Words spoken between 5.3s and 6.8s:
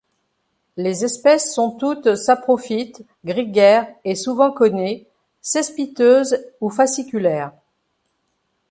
cespiteuses ou